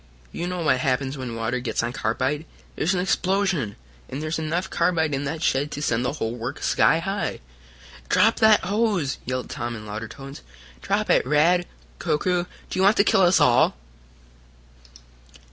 You 0.31 0.47
know 0.47 0.63
what 0.63 0.79
happens 0.79 1.15
when 1.15 1.35
water 1.35 1.59
gets 1.59 1.83
on 1.83 1.93
carbide 1.93 2.45
there's 2.75 2.95
an 2.95 2.99
explosion, 2.99 3.75
and 4.09 4.19
there's 4.19 4.39
enough 4.39 4.67
carbide 4.67 5.13
in 5.13 5.25
that 5.25 5.43
shed 5.43 5.69
to 5.73 5.81
send 5.83 6.03
the 6.03 6.13
whole 6.13 6.33
works 6.33 6.67
sky 6.69 6.97
high. 6.97 7.39
"Drop 8.09 8.37
that 8.37 8.61
hose!" 8.61 9.19
yelled 9.25 9.51
Tom 9.51 9.75
in 9.75 9.85
louder 9.85 10.07
tones. 10.07 10.41
"Drop 10.81 11.11
it, 11.11 11.23
Rad 11.23 11.67
Koku! 11.99 12.45
Do 12.71 12.79
you 12.79 12.81
want 12.81 12.97
to 12.97 13.03
kill 13.03 13.21
us 13.21 13.39
all!" 13.39 13.77